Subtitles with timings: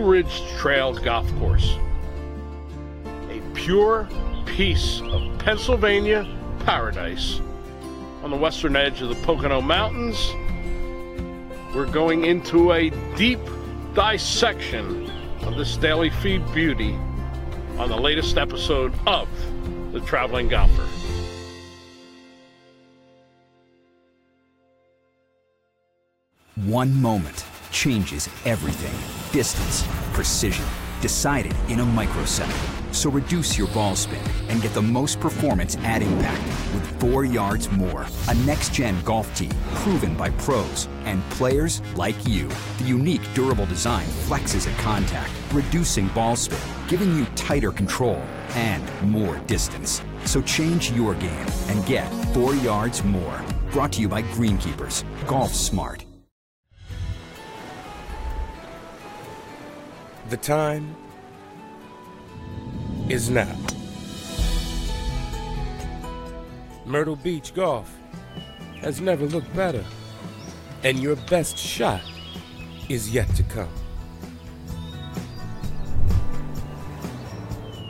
[0.00, 1.76] Blue Ridge Trail Golf Course.
[3.28, 4.08] A pure
[4.46, 6.26] piece of Pennsylvania
[6.60, 7.38] paradise
[8.22, 10.32] on the western edge of the Pocono Mountains.
[11.74, 13.40] We're going into a deep
[13.94, 15.10] dissection
[15.42, 16.94] of this daily fee beauty
[17.76, 19.28] on the latest episode of
[19.92, 20.88] The Traveling Golfer.
[26.54, 28.94] One moment changes everything.
[29.32, 30.66] Distance, precision,
[31.00, 32.54] decided in a microsecond.
[32.92, 36.42] So reduce your ball spin and get the most performance at impact
[36.74, 38.06] with four yards more.
[38.28, 42.48] A next-gen golf tee proven by pros and players like you.
[42.78, 48.20] The unique durable design flexes at contact, reducing ball spin, giving you tighter control
[48.54, 50.02] and more distance.
[50.24, 53.40] So change your game and get four yards more.
[53.70, 55.04] Brought to you by Greenkeepers.
[55.28, 56.09] Golf smart.
[60.30, 60.94] The time
[63.08, 63.52] is now.
[66.86, 67.92] Myrtle Beach Golf
[68.80, 69.84] has never looked better,
[70.84, 72.02] and your best shot
[72.88, 73.74] is yet to come.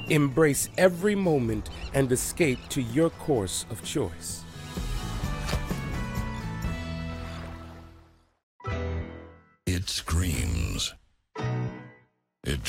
[0.09, 4.45] Embrace every moment and escape to your course of choice.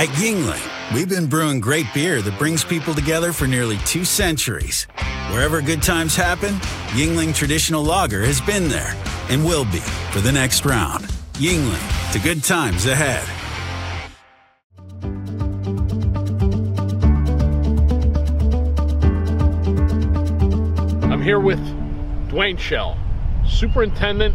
[0.00, 4.84] At Yuengling, we've been brewing great beer that brings people together for nearly two centuries.
[5.28, 6.54] Wherever good times happen,
[6.94, 8.96] Yuengling Traditional Lager has been there
[9.28, 11.04] and will be for the next round.
[11.34, 13.28] Yuengling, to good times ahead.
[21.12, 21.60] I'm here with
[22.30, 22.96] Dwayne Shell,
[23.46, 24.34] Superintendent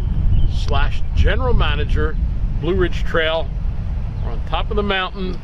[0.54, 2.16] slash General Manager,
[2.62, 3.50] Blue Ridge Trail.
[4.24, 5.42] We're on top of the mountain.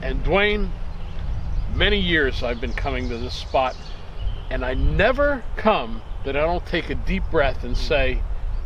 [0.00, 0.70] And Dwayne,
[1.74, 3.76] many years I've been coming to this spot,
[4.50, 8.22] and I never come that I don't take a deep breath and say,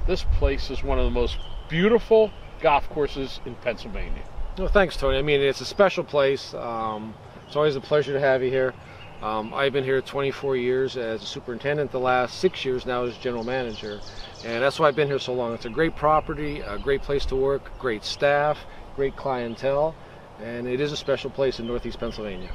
[0.06, 1.38] this place is one of the most
[1.68, 4.22] beautiful golf courses in Pennsylvania.
[4.58, 5.16] Well, thanks, Tony.
[5.16, 6.52] I mean, it's a special place.
[6.52, 7.14] Um,
[7.46, 8.74] it's always a pleasure to have you here.
[9.22, 13.16] Um, I've been here 24 years as a superintendent, the last six years now as
[13.16, 14.00] general manager,
[14.44, 15.54] and that's why I've been here so long.
[15.54, 18.58] It's a great property, a great place to work, great staff,
[18.96, 19.94] great clientele,
[20.42, 22.50] and it is a special place in Northeast Pennsylvania.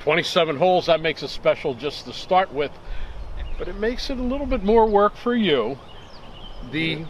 [0.00, 2.72] 27 holes, that makes it special just to start with,
[3.58, 5.78] but it makes it a little bit more work for you.
[6.70, 7.04] The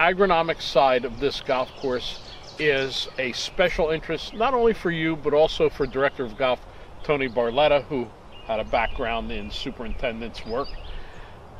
[0.00, 2.18] agronomic side of this golf course
[2.58, 6.60] is a special interest, not only for you, but also for Director of Golf
[7.04, 8.08] Tony Barletta, who
[8.46, 10.68] had a background in superintendent's work,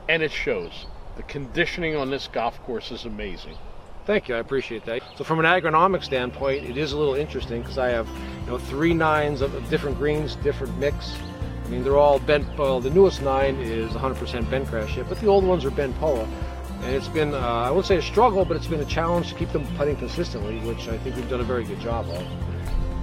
[0.09, 0.87] and it shows.
[1.17, 3.57] The conditioning on this golf course is amazing.
[4.07, 5.03] Thank you, I appreciate that.
[5.17, 8.09] So from an agronomic standpoint, it is a little interesting because I have,
[8.45, 11.17] you know, three nines of different greens, different mix.
[11.65, 12.47] I mean, they're all bent.
[12.57, 16.25] Well, the newest nine is 100% bent grass but the old ones are bent poa.
[16.83, 19.35] And it's been, uh, I won't say a struggle, but it's been a challenge to
[19.35, 22.25] keep them putting consistently, which I think we've done a very good job of.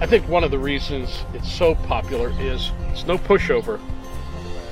[0.00, 3.78] I think one of the reasons it's so popular is it's no pushover,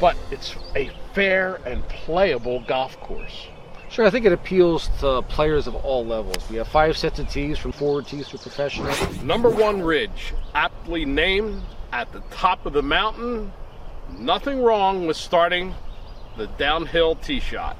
[0.00, 3.48] but it's a fair and playable golf course.
[3.92, 6.48] Sure, I think it appeals to players of all levels.
[6.48, 8.90] We have five sets of tees from forward tees to professional.
[9.22, 11.62] Number one ridge, aptly named
[11.92, 13.52] at the top of the mountain.
[14.16, 15.74] Nothing wrong with starting
[16.38, 17.76] the downhill tee shot.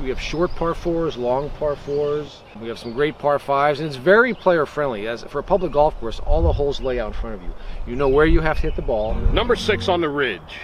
[0.00, 2.42] We have short par fours, long par fours.
[2.60, 5.06] We have some great par fives, and it's very player friendly.
[5.06, 7.52] As for a public golf course, all the holes lay out in front of you.
[7.86, 9.14] You know where you have to hit the ball.
[9.14, 10.58] Number six on the ridge,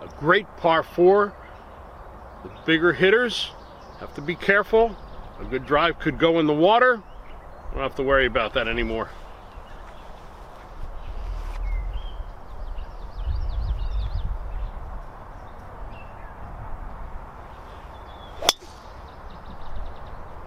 [0.00, 1.34] a great par four.
[2.44, 3.50] The bigger hitters
[3.98, 4.96] have to be careful.
[5.40, 7.02] A good drive could go in the water.
[7.72, 9.10] Don't have to worry about that anymore.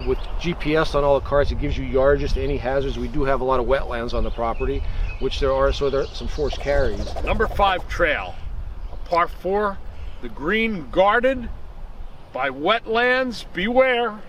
[0.07, 2.97] With GPS on all the carts, it gives you yardage to any hazards.
[2.97, 4.83] We do have a lot of wetlands on the property,
[5.19, 7.13] which there are, so there are some forced carries.
[7.23, 8.35] Number five trail,
[8.91, 9.77] a par four,
[10.21, 11.49] the green guarded,
[12.33, 14.19] by wetlands, beware.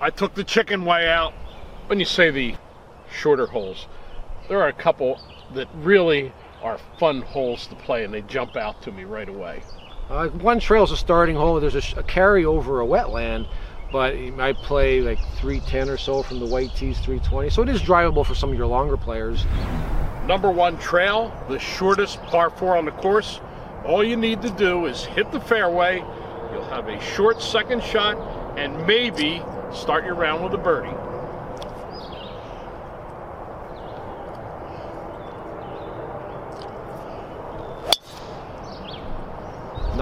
[0.00, 1.32] I took the chicken way out.
[1.86, 2.56] When you say the
[3.22, 3.86] shorter holes,
[4.48, 5.20] there are a couple
[5.54, 9.62] that really are fun holes to play and they jump out to me right away.
[10.10, 11.58] Uh, one trail's a starting hole.
[11.60, 13.46] There's a, a carry over a wetland,
[13.92, 17.50] but you might play like 310 or so from the white tees, 320.
[17.50, 19.44] So it is drivable for some of your longer players.
[20.26, 23.40] Number one trail, the shortest par four on the course.
[23.84, 25.98] All you need to do is hit the fairway.
[26.52, 28.16] You'll have a short second shot
[28.58, 29.42] and maybe
[29.72, 31.11] start your round with a birdie.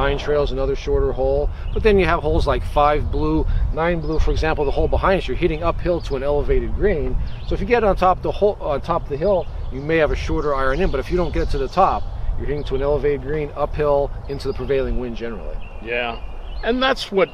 [0.01, 1.51] Nine trails, another shorter hole.
[1.75, 5.21] But then you have holes like five blue, nine blue, for example, the hole behind
[5.21, 7.15] us, you're hitting uphill to an elevated green.
[7.47, 9.99] So if you get on top the hole, on top of the hill, you may
[9.99, 12.03] have a shorter iron in, but if you don't get to the top,
[12.39, 15.59] you're hitting to an elevated green uphill into the prevailing wind generally.
[15.83, 16.19] Yeah.
[16.65, 17.29] And that's what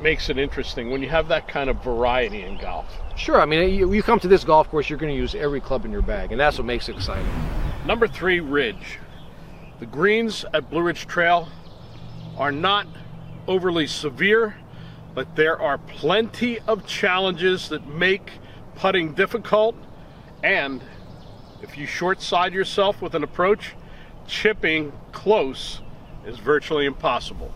[0.00, 2.86] makes it interesting when you have that kind of variety in golf.
[3.16, 5.60] Sure, I mean, you, you come to this golf course, you're going to use every
[5.60, 7.28] club in your bag, and that's what makes it exciting.
[7.84, 8.98] Number three, Ridge.
[9.78, 11.48] The greens at Blue Ridge Trail
[12.36, 12.86] are not
[13.46, 14.56] overly severe,
[15.14, 18.30] but there are plenty of challenges that make
[18.76, 19.76] putting difficult.
[20.42, 20.82] And
[21.62, 23.74] if you short side yourself with an approach,
[24.26, 25.80] chipping close
[26.26, 27.52] is virtually impossible.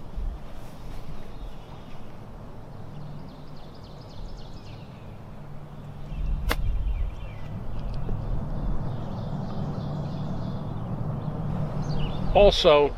[12.34, 12.94] Also,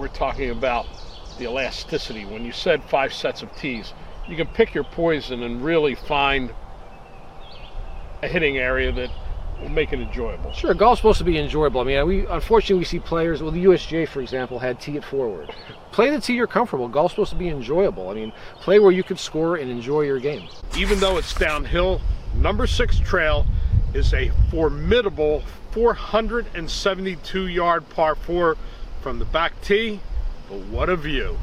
[0.00, 0.86] we're talking about
[1.38, 2.24] the elasticity.
[2.24, 3.92] When you said five sets of tees,
[4.26, 6.52] you can pick your poison and really find
[8.22, 9.10] a hitting area that
[9.60, 10.52] will make it enjoyable.
[10.52, 11.82] Sure, golf's supposed to be enjoyable.
[11.82, 13.42] I mean, we unfortunately we see players.
[13.42, 15.54] Well, the USGA, for example, had tee it forward.
[15.92, 16.88] Play the tee you're comfortable.
[16.88, 18.08] Golf's supposed to be enjoyable.
[18.08, 20.48] I mean, play where you can score and enjoy your game.
[20.78, 22.00] Even though it's downhill,
[22.36, 23.44] number six trail
[23.92, 25.42] is a formidable
[25.72, 28.56] 472 yard par four
[29.00, 30.00] from the back tee.
[30.48, 31.38] But what a view!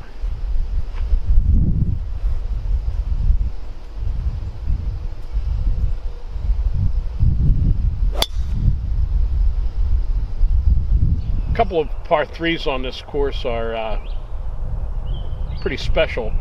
[11.49, 13.99] A couple of par threes on this course are uh,
[15.61, 16.31] pretty special,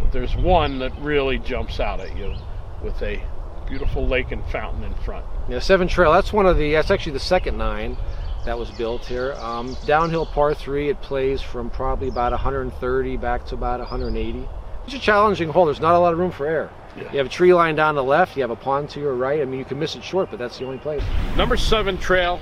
[0.00, 2.34] but there's one that really jumps out at you
[2.82, 3.22] with a
[3.68, 5.24] beautiful lake and fountain in front.
[5.48, 6.12] Yeah, seven trail.
[6.12, 6.72] That's one of the.
[6.72, 7.96] That's actually the second nine
[8.44, 9.34] that was built here.
[9.34, 10.88] Um, downhill par three.
[10.88, 14.48] It plays from probably about 130 back to about 180.
[14.86, 15.64] It's a challenging hole.
[15.64, 16.70] There's not a lot of room for air.
[16.96, 17.10] Yeah.
[17.10, 18.36] You have a tree line down the left.
[18.36, 19.40] You have a pond to your right.
[19.40, 21.02] I mean, you can miss it short, but that's the only place.
[21.36, 22.40] Number seven trail,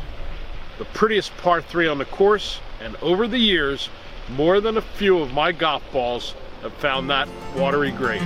[0.79, 3.89] the prettiest par three on the course, and over the years,
[4.31, 8.23] more than a few of my golf balls have found that watery grave.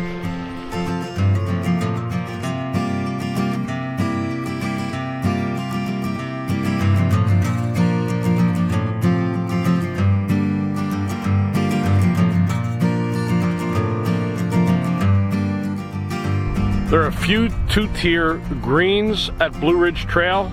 [16.97, 20.51] There are a few two-tier greens at Blue Ridge Trail.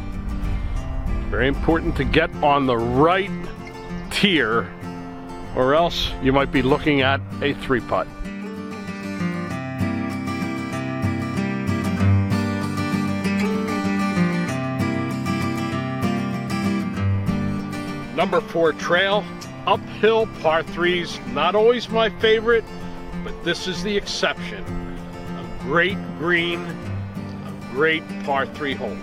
[1.30, 3.32] Very important to get on the right
[4.12, 4.70] tier
[5.56, 8.08] or else you might be looking at a three putt.
[18.18, 19.24] Number four trail,
[19.66, 22.66] uphill par threes, not always my favorite,
[23.24, 24.83] but this is the exception.
[25.64, 28.98] Great green, a great par three hole.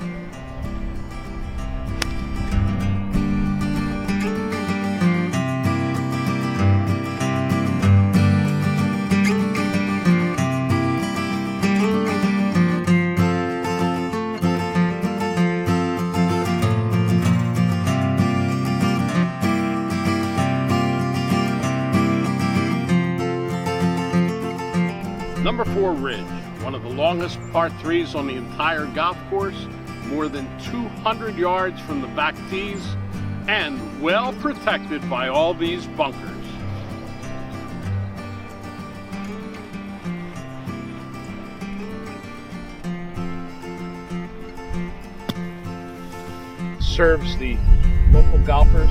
[25.42, 26.24] Number four Ridge,
[27.00, 29.66] longest par threes on the entire golf course,
[30.08, 32.86] more than 200 yards from the back tees,
[33.48, 36.20] and well protected by all these bunkers.
[46.80, 47.56] Serves the
[48.12, 48.90] local golfers,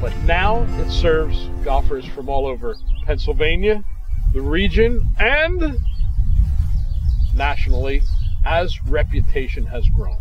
[0.00, 3.82] but now it serves golfers from all over Pennsylvania,
[4.32, 5.76] the region, and
[7.34, 8.02] nationally
[8.44, 10.18] as reputation has grown.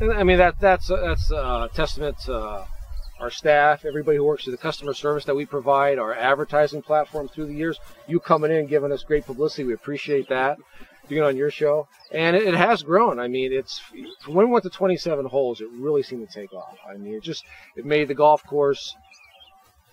[0.00, 2.66] And I mean that that's uh, that's uh, a testament to uh,
[3.18, 7.28] our staff, everybody who works in the customer service that we provide, our advertising platform
[7.28, 7.80] through the years.
[8.06, 10.58] You coming in, giving us great publicity, we appreciate that.
[11.08, 13.20] It on your show, and it, it has grown.
[13.20, 13.80] I mean, it's
[14.26, 16.76] when we went to 27 holes, it really seemed to take off.
[16.88, 17.44] I mean, it just
[17.76, 18.92] it made the golf course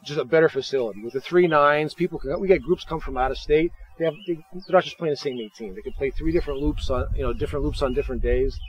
[0.04, 1.94] just a better facility with the three nines.
[1.94, 3.72] People can, we get groups come from out of state.
[3.98, 5.76] They have they, they're not just playing the same 18.
[5.76, 8.60] They can play three different loops on you know different loops on different days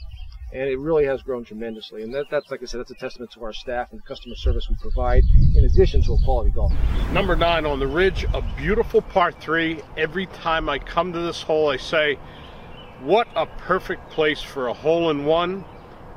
[0.55, 2.05] and it really has grown tremendously.
[2.05, 4.37] And that, that's, like I said, that's a testament to our staff and the customer
[4.37, 5.25] service we provide,
[5.57, 6.73] in addition to a quality golf.
[7.13, 9.83] Number nine on the ridge, a beautiful par three.
[9.97, 12.19] Every time I come to this hole, I say,
[13.03, 15.65] what a perfect place for a hole in one,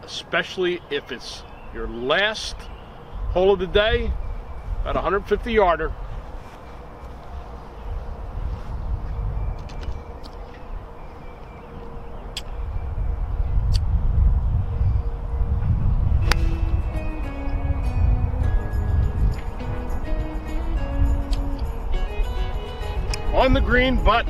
[0.03, 1.41] especially if it's
[1.73, 2.55] your last
[3.31, 4.13] hole of the day,
[4.81, 5.93] about 150 yarder.
[23.47, 24.27] on the green, but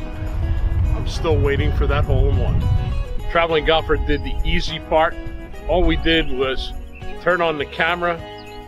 [0.96, 2.62] I'm still waiting for that hole in one.
[3.32, 5.16] Traveling golfer did the easy part.
[5.68, 6.72] All we did was
[7.22, 8.20] turn on the camera.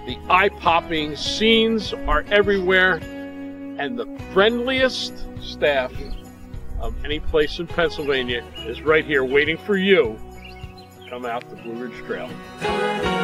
[0.05, 2.95] The eye-popping scenes are everywhere,
[3.77, 5.91] and the friendliest staff
[6.79, 10.17] of any place in Pennsylvania is right here waiting for you
[11.03, 13.18] to come out the Blue Ridge Trail.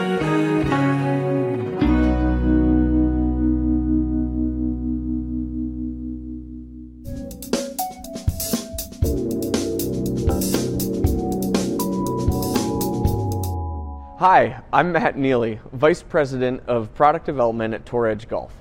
[14.28, 18.52] Hi, I'm Matt Neely, Vice President of Product Development at Tour Edge Golf.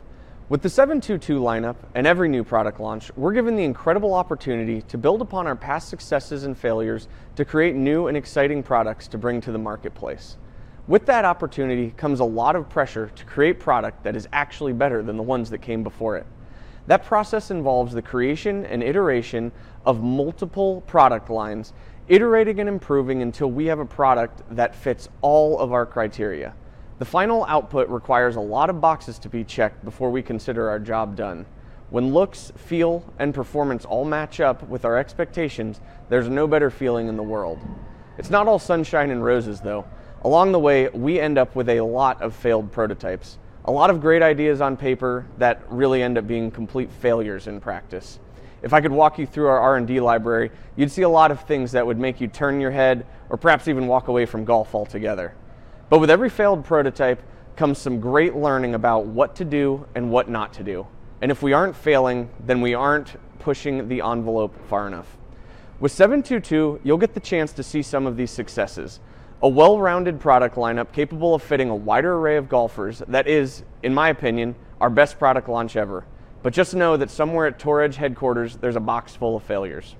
[0.50, 4.98] With the 722 lineup and every new product launch, we're given the incredible opportunity to
[4.98, 9.40] build upon our past successes and failures to create new and exciting products to bring
[9.40, 10.36] to the marketplace.
[10.86, 15.02] With that opportunity comes a lot of pressure to create product that is actually better
[15.02, 16.26] than the ones that came before it.
[16.88, 19.50] That process involves the creation and iteration
[19.86, 21.72] of multiple product lines
[22.08, 26.54] iterating and improving until we have a product that fits all of our criteria.
[26.98, 30.78] The final output requires a lot of boxes to be checked before we consider our
[30.78, 31.46] job done.
[31.90, 37.08] When looks, feel, and performance all match up with our expectations, there's no better feeling
[37.08, 37.58] in the world.
[38.18, 39.84] It's not all sunshine and roses though.
[40.22, 43.38] Along the way, we end up with a lot of failed prototypes.
[43.66, 47.60] A lot of great ideas on paper that really end up being complete failures in
[47.60, 48.18] practice.
[48.64, 51.72] If I could walk you through our R&D library, you'd see a lot of things
[51.72, 55.34] that would make you turn your head or perhaps even walk away from golf altogether.
[55.90, 57.22] But with every failed prototype
[57.56, 60.86] comes some great learning about what to do and what not to do.
[61.20, 65.18] And if we aren't failing, then we aren't pushing the envelope far enough.
[65.78, 68.98] With 722, you'll get the chance to see some of these successes.
[69.42, 73.92] A well-rounded product lineup capable of fitting a wider array of golfers that is, in
[73.92, 76.06] my opinion, our best product launch ever.
[76.44, 79.96] But just know that somewhere at Tour Edge headquarters, there's a box full of failures.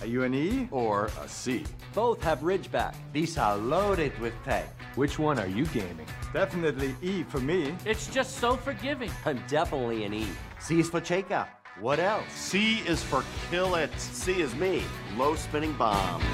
[0.00, 1.64] Are you an E or a C?
[1.92, 2.94] Both have Ridgeback.
[3.12, 4.66] These are loaded with tech.
[4.94, 6.06] Which one are you gaming?
[6.32, 7.74] Definitely E for me.
[7.84, 9.10] It's just so forgiving.
[9.26, 10.26] I'm definitely an E.
[10.58, 11.46] C is for Cheka.
[11.80, 12.24] What else?
[12.32, 13.90] C is for kill it.
[14.00, 14.82] C is me.
[15.18, 16.24] Low spinning bombs.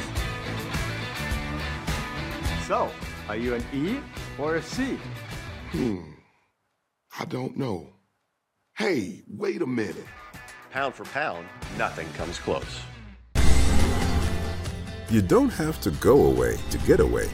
[2.68, 2.88] So,
[3.28, 3.98] are you an E
[4.38, 4.96] or a C?
[5.72, 6.02] Hmm.
[7.18, 7.93] I don't know.
[8.76, 10.04] Hey, wait a minute.
[10.72, 11.46] Pound for pound,
[11.78, 12.80] nothing comes close.
[15.08, 17.30] You don't have to go away to get away.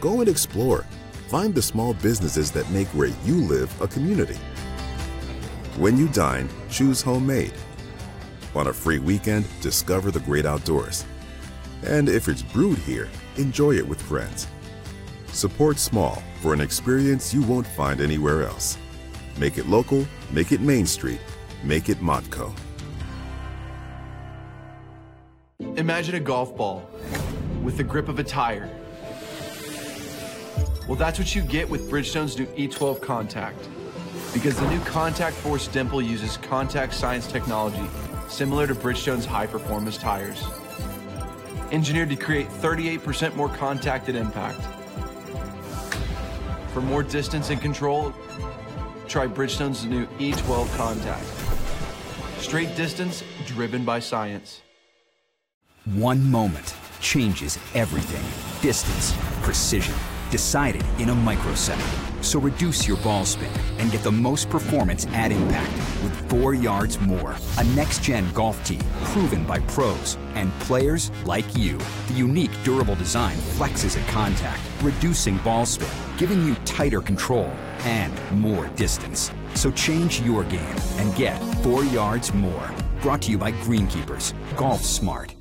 [0.00, 0.86] Go and explore.
[1.26, 4.38] Find the small businesses that make where you live a community.
[5.78, 7.54] When you dine, choose homemade.
[8.54, 11.04] On a free weekend, discover the great outdoors.
[11.84, 14.46] And if it's brewed here, enjoy it with friends.
[15.32, 18.78] Support small for an experience you won't find anywhere else.
[19.36, 21.20] Make it local, make it Main Street,
[21.64, 22.54] make it Montco.
[25.76, 26.88] Imagine a golf ball
[27.62, 28.70] with the grip of a tire.
[30.86, 33.58] Well, that's what you get with Bridgestone's new E12 Contact.
[34.32, 37.88] Because the new Contact Force dimple uses contact science technology
[38.28, 40.44] similar to Bridgestone's high performance tires.
[41.72, 44.60] Engineered to create 38% more contact at impact.
[46.72, 48.12] For more distance and control,
[49.08, 51.24] try Bridgestone's new E12 Contact.
[52.40, 54.62] Straight distance driven by science.
[55.94, 58.24] One moment changes everything.
[58.62, 59.94] Distance, precision,
[60.30, 62.13] decided in a microsecond.
[62.24, 66.98] So reduce your ball spin and get the most performance at impact with four yards
[66.98, 67.36] more.
[67.58, 71.76] A next gen golf tee proven by pros and players like you.
[72.08, 78.12] The unique durable design flexes at contact, reducing ball spin, giving you tighter control and
[78.32, 79.30] more distance.
[79.54, 82.70] So change your game and get four yards more.
[83.02, 84.32] Brought to you by Greenkeepers.
[84.56, 85.34] Golf Smart.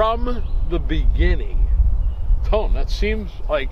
[0.00, 1.68] From the beginning.
[2.46, 3.68] Tone, that seems like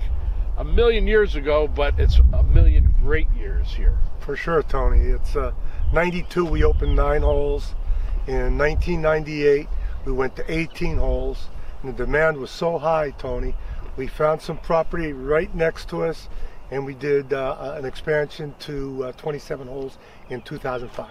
[0.57, 3.97] a million years ago, but it's a million great years here.
[4.19, 4.99] For sure, Tony.
[4.99, 5.53] It's uh,
[5.91, 7.73] 92, we opened nine holes.
[8.27, 9.67] In 1998,
[10.05, 11.47] we went to 18 holes,
[11.81, 13.55] and the demand was so high, Tony.
[13.97, 16.29] We found some property right next to us,
[16.69, 19.97] and we did uh, an expansion to uh, 27 holes
[20.29, 21.09] in 2005.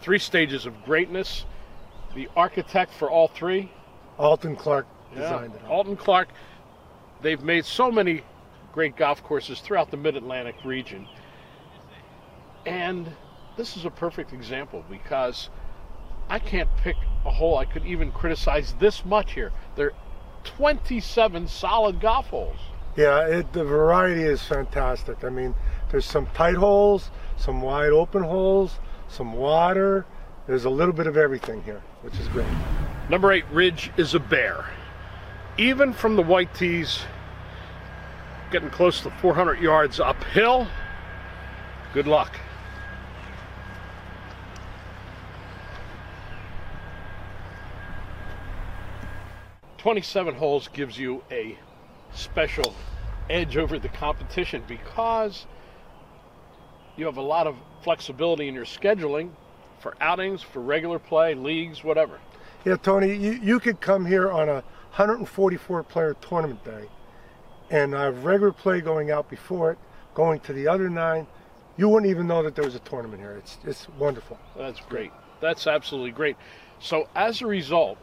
[0.00, 1.46] Three stages of greatness.
[2.14, 3.72] The architect for all three,
[4.22, 5.64] Alton Clark Yeah, designed it.
[5.68, 6.28] Alton Clark.
[7.20, 8.22] They've made so many
[8.72, 11.08] great golf courses throughout the Mid Atlantic region.
[12.64, 13.10] And
[13.56, 15.50] this is a perfect example because
[16.28, 19.52] I can't pick a hole I could even criticize this much here.
[19.74, 19.94] There are
[20.44, 22.58] 27 solid golf holes.
[22.96, 25.24] Yeah, it, the variety is fantastic.
[25.24, 25.54] I mean,
[25.90, 30.06] there's some tight holes, some wide open holes, some water.
[30.46, 32.46] There's a little bit of everything here, which is great.
[33.08, 34.66] Number eight, Ridge is a bear.
[35.58, 37.02] Even from the white tees,
[38.50, 40.66] getting close to 400 yards uphill,
[41.92, 42.36] good luck.
[49.78, 51.58] Twenty-seven holes gives you a
[52.14, 52.72] special
[53.28, 55.46] edge over the competition because
[56.96, 59.30] you have a lot of flexibility in your scheduling
[59.82, 62.18] for outings, for regular play, leagues, whatever.
[62.64, 64.62] Yeah, Tony, you, you could come here on a
[64.94, 66.88] 144 player tournament day
[67.72, 69.78] and I have regular play going out before it,
[70.14, 71.26] going to the other nine.
[71.78, 73.36] You wouldn't even know that there was a tournament here.
[73.38, 74.38] It's, it's wonderful.
[74.56, 75.10] That's great.
[75.40, 76.36] That's absolutely great.
[76.78, 77.98] So, as a result,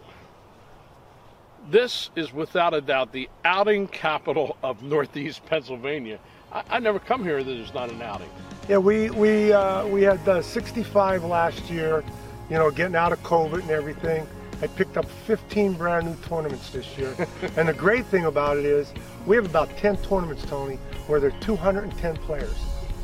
[1.70, 6.20] this is without a doubt the outing capital of Northeast Pennsylvania.
[6.52, 8.30] I, I never come here that there's not an outing.
[8.68, 12.04] Yeah, we we uh, we had uh, 65 last year.
[12.50, 14.28] You know, getting out of COVID and everything.
[14.62, 17.16] I picked up 15 brand new tournaments this year.
[17.56, 18.92] and the great thing about it is
[19.26, 20.76] we have about 10 tournaments, Tony,
[21.08, 22.56] where there are 210 players,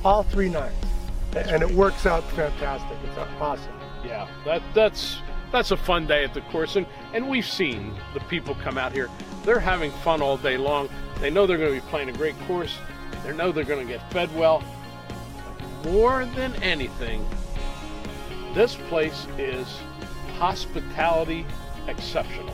[0.03, 0.75] all three nines,
[1.35, 2.97] and it works out fantastic.
[3.05, 3.71] It's awesome.
[4.03, 5.19] Yeah, that that's
[5.51, 8.91] that's a fun day at the course, and and we've seen the people come out
[8.91, 9.09] here.
[9.43, 10.89] They're having fun all day long.
[11.21, 12.75] They know they're going to be playing a great course.
[13.25, 14.63] They know they're going to get fed well.
[15.83, 17.27] More than anything,
[18.53, 19.67] this place is
[20.37, 21.45] hospitality
[21.87, 22.53] exceptional.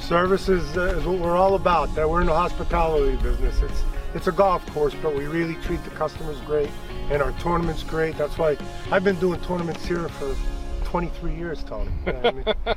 [0.00, 1.94] Service is, uh, is what we're all about.
[1.94, 3.60] That we're in the hospitality business.
[3.62, 3.82] It's
[4.14, 6.70] it's a golf course, but we really treat the customers great,
[7.10, 8.16] and our tournaments great.
[8.16, 8.56] That's why
[8.92, 10.36] I've been doing tournaments here for
[10.84, 11.90] 23 years, Tony.
[12.06, 12.44] I mean,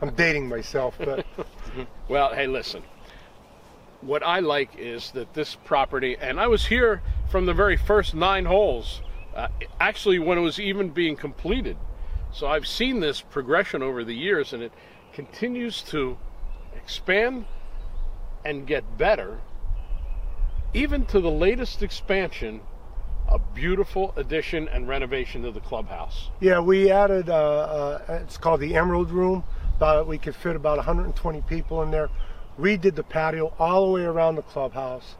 [0.00, 1.26] I'm dating myself, but
[2.08, 2.82] Well, hey, listen.
[4.00, 8.14] What I like is that this property, and I was here from the very first
[8.14, 9.02] nine holes,
[9.36, 11.76] uh, actually, when it was even being completed.
[12.32, 14.72] So I've seen this progression over the years, and it
[15.12, 16.16] continues to
[16.74, 17.44] expand
[18.44, 19.40] and get better,
[20.72, 22.60] even to the latest expansion,
[23.28, 26.30] a beautiful addition and renovation to the clubhouse.
[26.40, 27.28] yeah, we added.
[27.28, 27.34] Uh,
[28.08, 29.44] uh, it's called the Emerald Room.
[30.06, 32.10] We could fit about 120 people in there.
[32.60, 35.16] Redid the patio all the way around the clubhouse.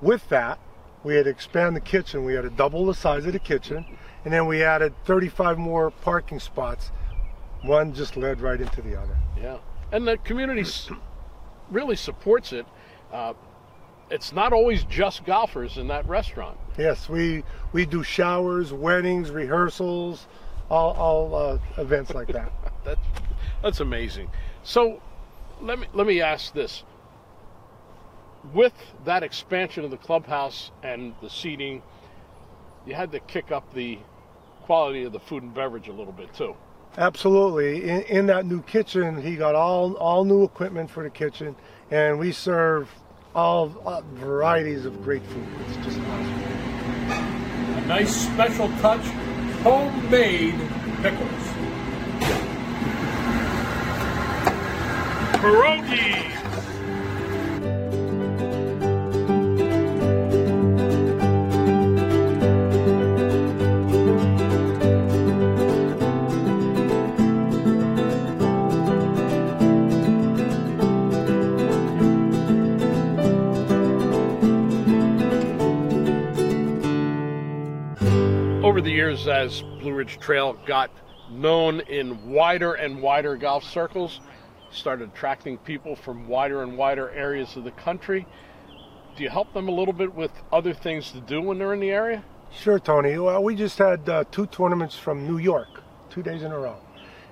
[0.00, 0.58] With that,
[1.04, 2.24] we had to expand the kitchen.
[2.24, 3.84] We had to double the size of the kitchen,
[4.24, 6.90] and then we added 35 more parking spots.
[7.62, 9.16] One just led right into the other.
[9.40, 9.58] Yeah,
[9.92, 10.64] and the community
[11.70, 12.66] really supports it.
[13.12, 13.34] Uh,
[14.10, 16.58] it's not always just golfers in that restaurant.
[16.78, 20.26] Yes, we we do showers, weddings, rehearsals,
[20.70, 22.52] all, all uh, events like that.
[22.84, 23.00] That's
[23.62, 24.30] that's amazing.
[24.62, 25.02] So
[25.60, 26.84] let me let me ask this:
[28.52, 31.82] with that expansion of the clubhouse and the seating,
[32.86, 33.98] you had to kick up the
[34.62, 36.54] quality of the food and beverage a little bit too.
[36.96, 37.88] Absolutely.
[37.88, 41.54] In, in that new kitchen, he got all all new equipment for the kitchen,
[41.90, 42.90] and we serve
[43.34, 45.46] all uh, varieties of great food.
[45.66, 46.42] It's just awesome.
[47.76, 49.04] A nice special touch,
[49.62, 50.58] homemade
[51.02, 51.47] pickles.
[55.38, 56.24] Pierogi.
[78.60, 80.90] over the years as Blue Ridge Trail got
[81.30, 84.20] known in wider and wider golf circles,
[84.70, 88.26] started attracting people from wider and wider areas of the country.
[89.16, 91.80] Do you help them a little bit with other things to do when they're in
[91.80, 92.24] the area?
[92.50, 93.18] Sure, Tony.
[93.18, 96.76] Well, we just had uh, two tournaments from New York, two days in a row.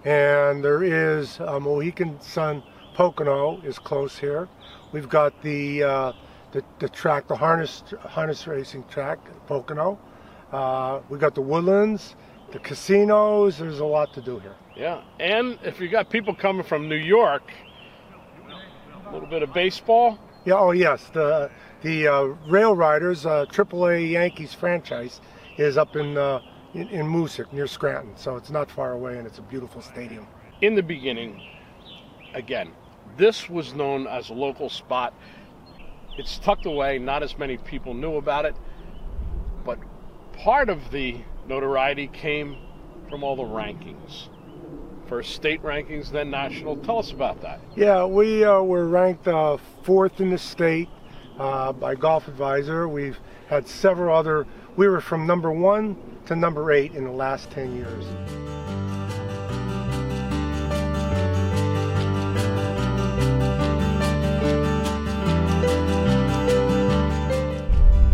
[0.05, 2.62] And there is uh, Mohegan Sun
[2.94, 4.49] Pocono is close here.
[4.92, 6.12] We've got the, uh,
[6.53, 9.99] the, the track, the harness harness racing track, Pocono.
[10.53, 12.14] Uh, we got the woodlands,
[12.53, 13.59] the casinos.
[13.59, 14.55] There's a lot to do here.
[14.76, 17.50] Yeah, and if you got people coming from New York,
[19.06, 20.18] a little bit of baseball.
[20.44, 20.54] Yeah.
[20.54, 21.08] Oh, yes.
[21.12, 21.50] The
[21.82, 25.20] the uh, Rail Riders uh, AAA Yankees franchise
[25.56, 26.40] is up in, uh,
[26.74, 30.26] in in Moosic near Scranton, so it's not far away, and it's a beautiful stadium.
[30.60, 31.40] In the beginning,
[32.34, 32.72] again,
[33.16, 35.14] this was known as a local spot.
[36.18, 36.98] It's tucked away.
[36.98, 38.56] Not as many people knew about it,
[39.64, 39.78] but
[40.34, 42.58] part of the notoriety came
[43.08, 44.28] from all the rankings.
[45.09, 46.77] First state rankings, then national.
[46.79, 47.61] Tell us about that.
[47.77, 50.88] Yeah, we uh, were ranked uh, fourth in the state
[51.38, 52.88] uh, by Golf Advisor.
[52.88, 57.51] We've had several other, we were from number one to number eight in the last
[57.53, 58.05] 10 years.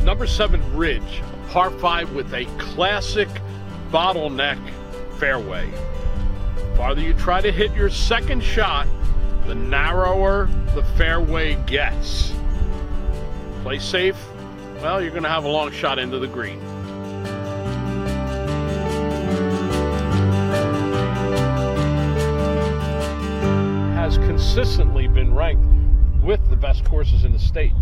[0.04, 3.28] Number seven Ridge, par five with a classic
[3.90, 4.58] bottleneck
[5.18, 5.72] fairway.
[6.76, 8.88] Farther you try to hit your second shot,
[9.46, 12.32] the narrower the fairway gets.
[13.62, 14.16] Play safe,
[14.82, 16.58] well, you're going to have a long shot into the green.
[23.94, 25.64] Has consistently been ranked
[26.20, 27.72] with the best courses in the state.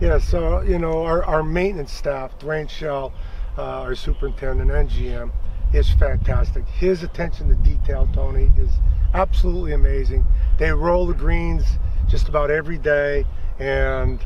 [0.00, 3.12] Yeah, so, you know, our, our maintenance staff, Dwayne Shell,
[3.58, 5.32] uh, our superintendent and GM,
[5.74, 6.64] is fantastic.
[6.66, 8.70] His attention to detail, Tony, is
[9.12, 10.24] absolutely amazing.
[10.58, 11.64] They roll the greens
[12.06, 13.26] just about every day,
[13.58, 14.20] and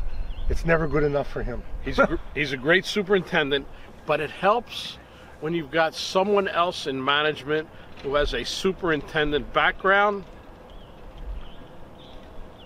[0.49, 1.63] it's never good enough for him.
[1.83, 3.67] He's a, he's a great superintendent,
[4.05, 4.99] but it helps
[5.39, 7.67] when you've got someone else in management
[8.03, 10.25] who has a superintendent background.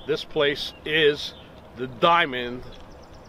[0.08, 1.34] This place is
[1.78, 2.64] the diamond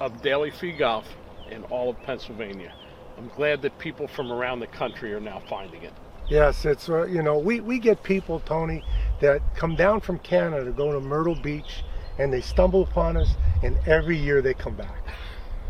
[0.01, 1.07] of Daily Fee Golf
[1.49, 2.75] in all of Pennsylvania.
[3.17, 5.93] I'm glad that people from around the country are now finding it.
[6.29, 8.83] Yes, it's, uh, you know, we, we get people, Tony,
[9.21, 11.85] that come down from Canada to go to Myrtle Beach
[12.19, 15.07] and they stumble upon us and every year they come back,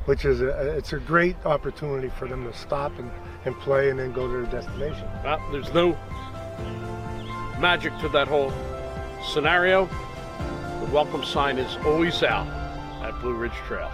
[0.04, 3.10] which is a, it's a great opportunity for them to stop and,
[3.44, 5.08] and play and then go to their destination.
[5.24, 5.92] Well, there's no
[7.58, 8.52] magic to that whole
[9.32, 9.86] scenario.
[10.80, 12.46] The welcome sign is always out
[13.02, 13.90] at Blue Ridge Trail.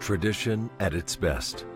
[0.00, 1.66] Tradition at its best.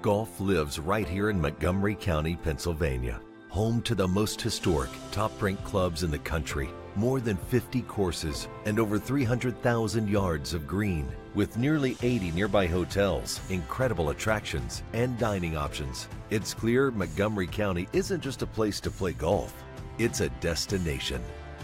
[0.00, 3.20] Golf lives right here in Montgomery County, Pennsylvania.
[3.48, 6.70] Home to the most historic, top ranked clubs in the country.
[6.94, 11.10] More than 50 courses and over 300,000 yards of green.
[11.34, 16.08] With nearly 80 nearby hotels, incredible attractions, and dining options.
[16.30, 19.52] It's clear Montgomery County isn't just a place to play golf,
[19.98, 21.20] it's a destination.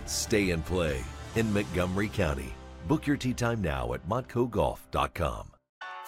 [0.07, 1.03] Stay and play
[1.37, 2.53] in Montgomery County.
[2.88, 5.52] Book your tee time now at montcogolf.com.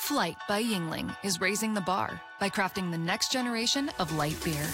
[0.04, 4.66] Flight by Yuengling is raising the bar by crafting the next generation of light beer.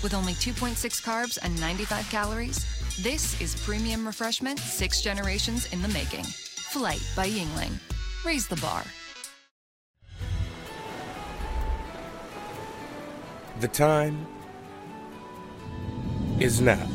[0.00, 2.64] With only 2.6 carbs and 95 calories,
[3.02, 6.22] this is premium refreshment six generations in the making.
[6.22, 7.72] Flight by Yuengling.
[8.24, 8.84] Raise the bar.
[13.58, 14.24] The time
[16.38, 16.86] is now.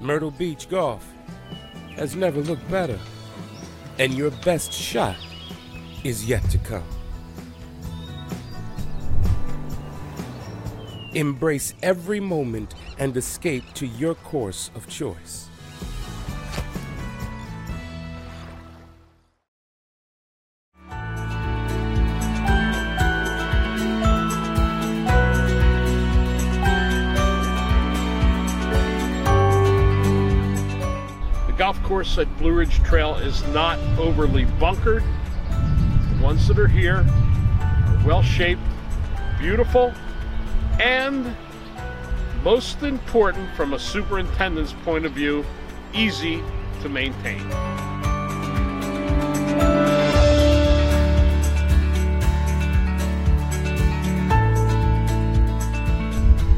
[0.00, 1.12] Myrtle Beach Golf
[1.96, 3.00] has never looked better,
[4.00, 5.14] and your best shot
[6.04, 6.82] is yet to come.
[11.12, 15.49] Embrace every moment and escape to your course of choice.
[32.00, 35.02] Course at Blue Ridge Trail is not overly bunkered.
[35.50, 38.62] The ones that are here are well shaped,
[39.38, 39.92] beautiful
[40.80, 41.36] and
[42.42, 45.44] most important from a superintendent's point of view,
[45.92, 46.42] easy
[46.80, 47.46] to maintain.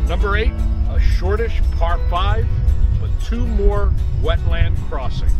[0.06, 0.52] Number eight,
[0.88, 2.46] a shortish par five,
[3.32, 3.90] two more
[4.20, 5.32] wetland crossings.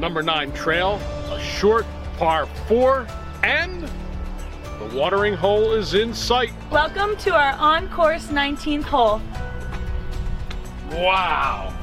[0.00, 3.06] Number nine trail, a short par four,
[3.44, 3.84] and
[4.80, 6.50] the watering hole is in sight.
[6.70, 9.22] Welcome to our on-course 19th hole.
[10.90, 11.74] Wow.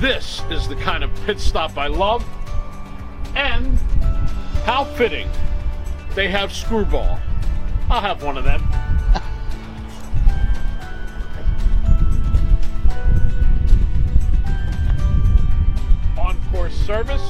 [0.00, 2.24] This is the kind of pit stop I love.
[3.36, 3.78] And
[4.64, 5.28] how fitting.
[6.16, 7.20] They have screwball.
[7.88, 8.60] I'll have one of them.
[16.18, 17.22] On course service.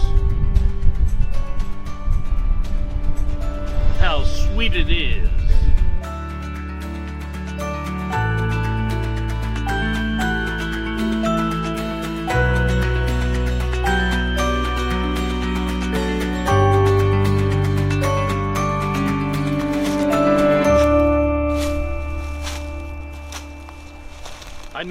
[3.98, 5.03] How sweet it is.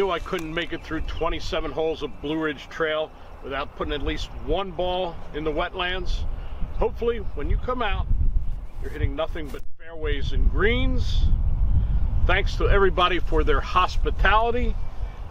[0.04, 3.10] Knew I couldn't make it through 27 holes of Blue Ridge Trail
[3.42, 6.26] without putting at least one ball in the wetlands.
[6.74, 8.06] Hopefully, when you come out,
[8.82, 11.24] you're hitting nothing but fairways and greens.
[12.28, 14.76] Thanks to everybody for their hospitality.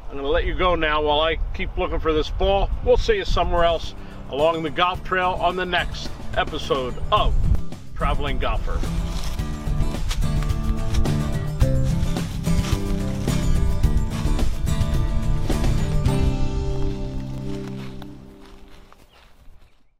[0.06, 2.70] I'm going to let you go now while I keep looking for this ball.
[2.82, 3.94] We'll see you somewhere else
[4.30, 6.08] along the golf trail on the next
[6.38, 7.34] episode of
[7.94, 8.80] Traveling Golfer.